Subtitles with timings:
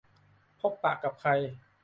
[0.59, 1.31] พบปะกับใคร